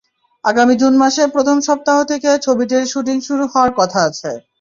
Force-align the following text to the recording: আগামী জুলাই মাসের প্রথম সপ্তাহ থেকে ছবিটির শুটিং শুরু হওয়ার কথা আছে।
আগামী 0.45 0.73
জুলাই 0.75 0.99
মাসের 1.01 1.27
প্রথম 1.35 1.57
সপ্তাহ 1.67 1.97
থেকে 2.11 2.29
ছবিটির 2.45 2.83
শুটিং 2.91 3.17
শুরু 3.27 3.43
হওয়ার 3.51 3.71
কথা 3.79 3.99
আছে। 4.09 4.29